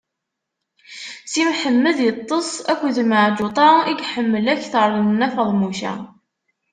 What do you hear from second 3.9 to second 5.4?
i yeḥemmel akteṛ n Nna